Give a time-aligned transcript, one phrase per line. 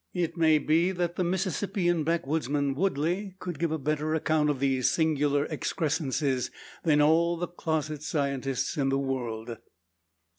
[0.15, 4.89] It may be that the Mississippian backwoodsman, Woodley, could give a better account of these
[4.89, 6.49] singular excrescences
[6.81, 9.57] than all the closet scientists in the world.